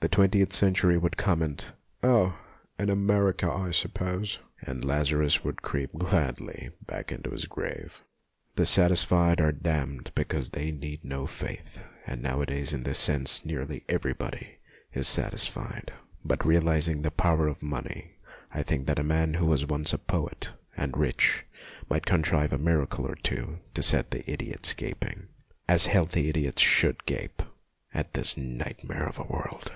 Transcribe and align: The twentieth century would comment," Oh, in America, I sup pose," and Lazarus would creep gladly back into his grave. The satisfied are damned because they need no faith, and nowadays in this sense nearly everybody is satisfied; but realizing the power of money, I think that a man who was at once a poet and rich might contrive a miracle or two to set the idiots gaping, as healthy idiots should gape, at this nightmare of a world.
The 0.00 0.08
twentieth 0.08 0.52
century 0.52 0.98
would 0.98 1.16
comment," 1.16 1.74
Oh, 2.02 2.36
in 2.76 2.90
America, 2.90 3.48
I 3.48 3.70
sup 3.70 3.94
pose," 3.94 4.40
and 4.60 4.84
Lazarus 4.84 5.44
would 5.44 5.62
creep 5.62 5.92
gladly 5.92 6.70
back 6.84 7.12
into 7.12 7.30
his 7.30 7.44
grave. 7.46 8.02
The 8.56 8.66
satisfied 8.66 9.40
are 9.40 9.52
damned 9.52 10.10
because 10.16 10.48
they 10.50 10.72
need 10.72 11.04
no 11.04 11.24
faith, 11.26 11.80
and 12.04 12.20
nowadays 12.20 12.72
in 12.72 12.82
this 12.82 12.98
sense 12.98 13.44
nearly 13.44 13.84
everybody 13.88 14.58
is 14.92 15.06
satisfied; 15.06 15.92
but 16.24 16.44
realizing 16.44 17.02
the 17.02 17.12
power 17.12 17.46
of 17.46 17.62
money, 17.62 18.16
I 18.52 18.64
think 18.64 18.88
that 18.88 18.98
a 18.98 19.04
man 19.04 19.34
who 19.34 19.46
was 19.46 19.62
at 19.62 19.70
once 19.70 19.92
a 19.92 19.98
poet 19.98 20.52
and 20.76 20.96
rich 20.96 21.44
might 21.88 22.06
contrive 22.06 22.52
a 22.52 22.58
miracle 22.58 23.06
or 23.06 23.14
two 23.14 23.60
to 23.74 23.82
set 23.84 24.10
the 24.10 24.28
idiots 24.28 24.72
gaping, 24.72 25.28
as 25.68 25.86
healthy 25.86 26.28
idiots 26.28 26.60
should 26.60 27.06
gape, 27.06 27.44
at 27.94 28.14
this 28.14 28.36
nightmare 28.36 29.06
of 29.06 29.20
a 29.20 29.24
world. 29.24 29.70